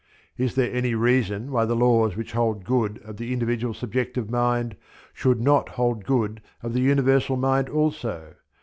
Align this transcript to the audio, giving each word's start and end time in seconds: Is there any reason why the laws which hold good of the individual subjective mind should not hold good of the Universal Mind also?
Is 0.35 0.55
there 0.55 0.73
any 0.73 0.95
reason 0.95 1.51
why 1.51 1.65
the 1.65 1.75
laws 1.75 2.15
which 2.17 2.31
hold 2.31 2.63
good 2.63 2.99
of 3.03 3.17
the 3.17 3.31
individual 3.31 3.75
subjective 3.75 4.31
mind 4.31 4.75
should 5.13 5.39
not 5.39 5.69
hold 5.69 6.05
good 6.05 6.41
of 6.63 6.73
the 6.73 6.81
Universal 6.81 7.37
Mind 7.37 7.69
also? 7.69 8.33